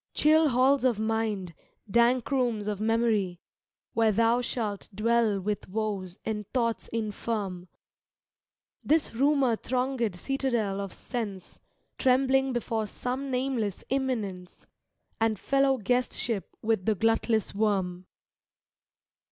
[0.15, 1.53] Chill halls of mind,
[1.87, 3.39] dank rooms of memory.
[3.93, 7.67] Where thou shalt dwell with woes and thoughts infirm;
[8.83, 11.59] This rumour thronged citadel of Sense,
[11.99, 14.65] Trembling before some nameless Imminence;
[15.19, 18.07] And fello W' guestship with the glutless Worm.